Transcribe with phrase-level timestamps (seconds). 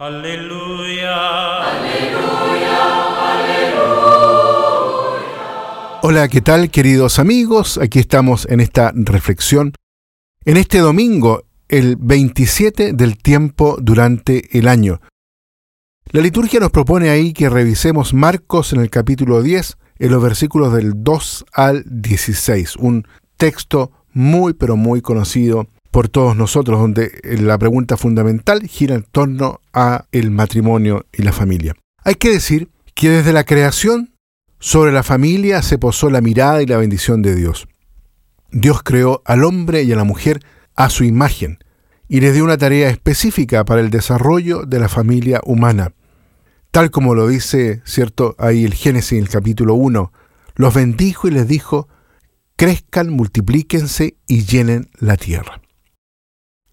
[0.00, 1.60] Aleluya.
[6.00, 7.76] Hola, ¿qué tal queridos amigos?
[7.76, 9.74] Aquí estamos en esta reflexión.
[10.46, 15.02] En este domingo, el 27 del tiempo durante el año.
[16.12, 20.72] La liturgia nos propone ahí que revisemos Marcos en el capítulo 10, en los versículos
[20.72, 23.06] del 2 al 16, un
[23.36, 29.60] texto muy pero muy conocido por todos nosotros, donde la pregunta fundamental gira en torno
[29.72, 31.74] a el matrimonio y la familia.
[32.04, 34.14] Hay que decir que desde la creación
[34.58, 37.66] sobre la familia se posó la mirada y la bendición de Dios.
[38.52, 40.44] Dios creó al hombre y a la mujer
[40.76, 41.58] a su imagen
[42.08, 45.92] y les dio una tarea específica para el desarrollo de la familia humana.
[46.72, 50.12] Tal como lo dice, cierto, ahí el Génesis en el capítulo 1,
[50.56, 51.88] los bendijo y les dijo,
[52.56, 55.59] crezcan, multiplíquense y llenen la tierra.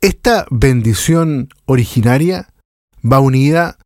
[0.02, 2.54] Esta bendición originaria
[3.04, 3.80] va unida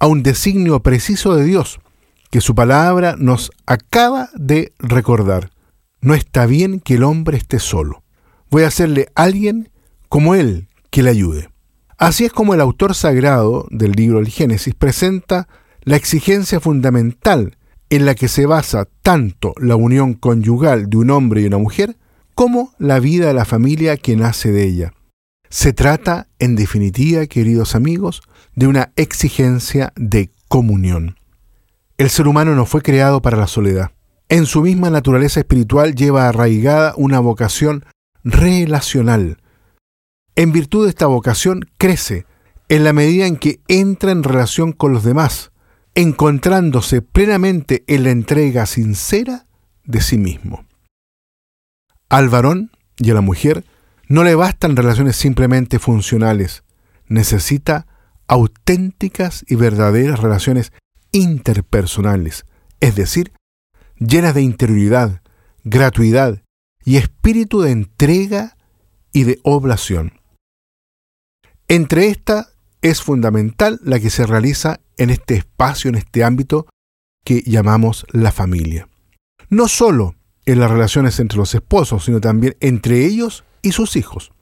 [0.00, 1.78] a un designio preciso de Dios
[2.30, 5.50] que su palabra nos acaba de recordar.
[6.00, 8.02] No está bien que el hombre esté solo.
[8.50, 9.70] Voy a hacerle alguien
[10.08, 11.48] como él que le ayude.
[11.96, 15.46] Así es como el autor sagrado del libro del Génesis presenta
[15.82, 17.56] la exigencia fundamental
[17.88, 21.96] en la que se basa tanto la unión conyugal de un hombre y una mujer
[22.34, 24.92] como la vida de la familia que nace de ella.
[25.52, 28.22] Se trata, en definitiva, queridos amigos,
[28.54, 31.16] de una exigencia de comunión.
[31.98, 33.90] El ser humano no fue creado para la soledad.
[34.30, 37.84] En su misma naturaleza espiritual lleva arraigada una vocación
[38.24, 39.42] relacional.
[40.36, 42.24] En virtud de esta vocación crece
[42.70, 45.52] en la medida en que entra en relación con los demás,
[45.94, 49.44] encontrándose plenamente en la entrega sincera
[49.84, 50.64] de sí mismo.
[52.08, 53.66] Al varón y a la mujer
[54.12, 56.64] no le bastan relaciones simplemente funcionales,
[57.06, 57.86] necesita
[58.26, 60.70] auténticas y verdaderas relaciones
[61.12, 62.44] interpersonales,
[62.80, 63.32] es decir,
[63.96, 65.22] llenas de interioridad,
[65.64, 66.42] gratuidad
[66.84, 68.58] y espíritu de entrega
[69.14, 70.20] y de oblación.
[71.66, 76.66] Entre estas es fundamental la que se realiza en este espacio, en este ámbito
[77.24, 78.90] que llamamos la familia.
[79.48, 84.32] No solo en las relaciones entre los esposos, sino también entre ellos y sus hijos.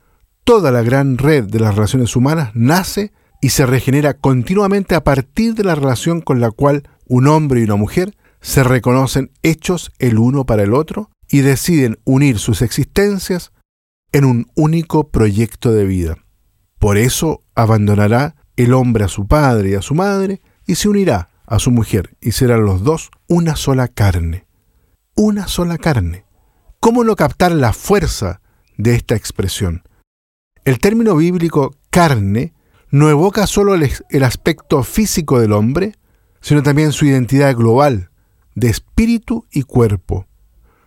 [0.43, 5.55] Toda la gran red de las relaciones humanas nace y se regenera continuamente a partir
[5.55, 10.17] de la relación con la cual un hombre y una mujer se reconocen hechos el
[10.17, 13.51] uno para el otro y deciden unir sus existencias
[14.11, 16.17] en un único proyecto de vida.
[16.79, 21.29] Por eso abandonará el hombre a su padre y a su madre y se unirá
[21.45, 24.45] a su mujer y serán los dos una sola carne.
[25.15, 26.25] Una sola carne.
[26.79, 28.40] ¿Cómo no captar la fuerza
[28.77, 29.83] de esta expresión.
[30.63, 32.53] El término bíblico carne
[32.91, 35.95] no evoca solo el, aspecto físico del hombre,
[36.41, 38.09] sino también su identidad global,
[38.53, 40.27] de espíritu y cuerpo.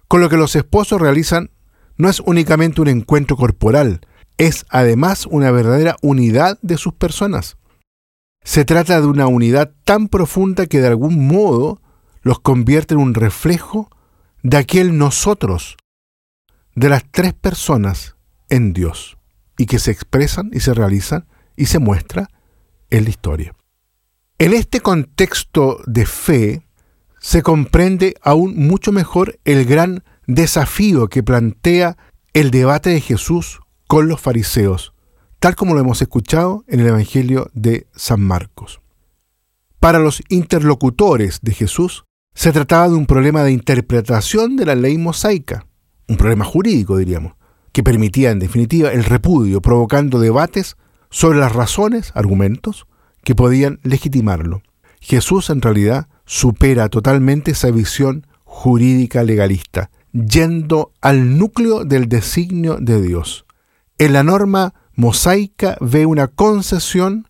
[0.06, 1.50] Con lo que los esposos realizan
[1.96, 4.00] no es únicamente un encuentro corporal,
[4.36, 7.56] es además una verdadera unidad de sus personas.
[8.42, 11.80] Se trata de una unidad tan profunda que de algún modo
[12.22, 13.90] los convierte en un reflejo
[14.42, 15.76] de aquel nosotros
[16.74, 18.16] de las tres personas
[18.48, 19.16] en Dios
[19.56, 21.26] y que se expresan y se realizan
[21.56, 22.28] y se muestra
[22.90, 23.54] en la historia.
[24.38, 26.66] En este contexto de fe
[27.20, 31.96] se comprende aún mucho mejor el gran desafío que plantea
[32.32, 34.92] el debate de Jesús con los fariseos,
[35.38, 38.80] tal como lo hemos escuchado en el Evangelio de San Marcos.
[39.78, 44.98] Para los interlocutores de Jesús, se trataba de un problema de interpretación de la ley
[44.98, 45.66] mosaica,
[46.08, 47.34] un problema jurídico, diríamos,
[47.72, 50.76] que permitía en definitiva el repudio, provocando debates
[51.10, 52.86] sobre las razones, argumentos,
[53.24, 54.62] que podían legitimarlo.
[55.00, 63.02] Jesús en realidad supera totalmente esa visión jurídica legalista, yendo al núcleo del designio de
[63.02, 63.44] Dios.
[63.98, 67.28] En la norma mosaica ve una concesión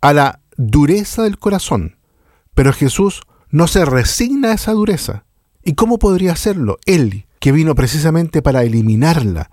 [0.00, 1.96] a la dureza del corazón,
[2.54, 5.24] pero Jesús no se resigna a esa dureza.
[5.64, 6.78] ¿Y cómo podría hacerlo?
[6.86, 9.52] Él, que vino precisamente para eliminarla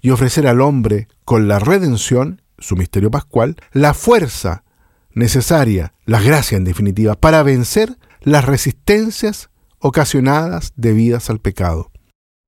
[0.00, 4.64] y ofrecer al hombre, con la redención, su misterio pascual, la fuerza
[5.12, 11.90] necesaria, la gracia en definitiva, para vencer las resistencias ocasionadas debidas al pecado.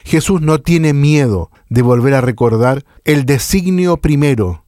[0.03, 4.65] Jesús no tiene miedo de volver a recordar el designio primero,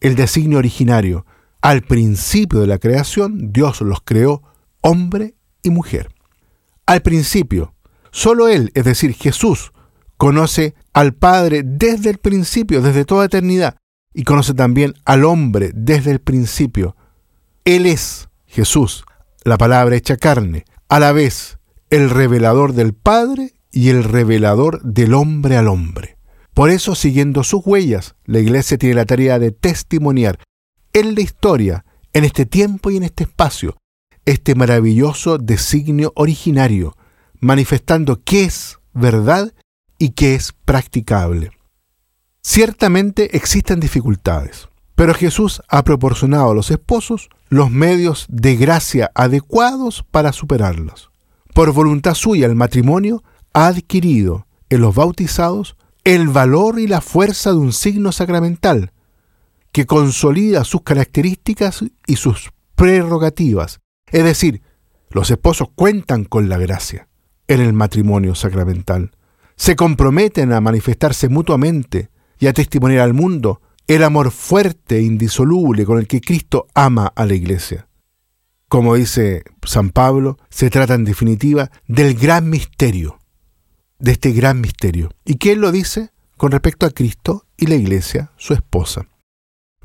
[0.00, 1.26] el designio originario.
[1.60, 4.42] Al principio de la creación, Dios los creó
[4.80, 6.14] hombre y mujer.
[6.86, 7.74] Al principio,
[8.16, 9.72] Solo Él, es decir, Jesús,
[10.16, 13.76] conoce al Padre desde el principio, desde toda eternidad,
[14.14, 16.96] y conoce también al hombre desde el principio.
[17.66, 19.04] Él es Jesús,
[19.44, 21.58] la palabra hecha carne, a la vez
[21.90, 26.16] el revelador del Padre y el revelador del hombre al hombre.
[26.54, 30.38] Por eso, siguiendo sus huellas, la Iglesia tiene la tarea de testimoniar
[30.94, 31.84] en la historia,
[32.14, 33.76] en este tiempo y en este espacio,
[34.24, 36.95] este maravilloso designio originario,
[37.40, 39.52] manifestando qué es verdad
[39.98, 41.50] y qué es practicable.
[42.42, 50.04] Ciertamente existen dificultades, pero Jesús ha proporcionado a los esposos los medios de gracia adecuados
[50.10, 51.10] para superarlos.
[51.54, 53.22] Por voluntad suya el matrimonio
[53.52, 58.92] ha adquirido en los bautizados el valor y la fuerza de un signo sacramental
[59.72, 63.80] que consolida sus características y sus prerrogativas.
[64.06, 64.62] Es decir,
[65.10, 67.08] los esposos cuentan con la gracia
[67.48, 69.12] en el matrimonio sacramental.
[69.56, 75.84] Se comprometen a manifestarse mutuamente y a testimoniar al mundo el amor fuerte e indisoluble
[75.84, 77.88] con el que Cristo ama a la iglesia.
[78.68, 83.20] Como dice San Pablo, se trata en definitiva del gran misterio,
[83.98, 85.10] de este gran misterio.
[85.24, 86.10] ¿Y quién lo dice?
[86.36, 89.06] Con respecto a Cristo y la iglesia, su esposa.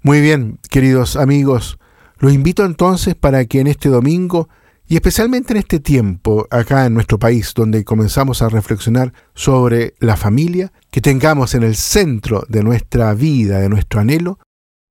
[0.01, 1.77] Muy bien, queridos amigos,
[2.17, 4.49] los invito entonces para que en este domingo
[4.91, 10.17] y especialmente en este tiempo, acá en nuestro país, donde comenzamos a reflexionar sobre la
[10.17, 14.37] familia, que tengamos en el centro de nuestra vida, de nuestro anhelo,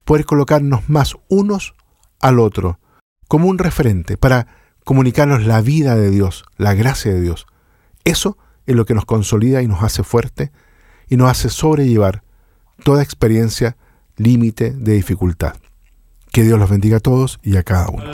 [0.07, 1.75] poder colocarnos más unos
[2.19, 2.81] al otro,
[3.29, 4.47] como un referente, para
[4.85, 7.47] comunicarnos la vida de Dios, la gracia de Dios.
[8.03, 10.51] Eso es lo que nos consolida y nos hace fuerte
[11.11, 12.23] y nos hace sobrellevar
[12.85, 13.77] toda experiencia,
[14.17, 15.57] límite de dificultad.
[16.33, 18.05] Que Dios los bendiga a todos y a cada uno.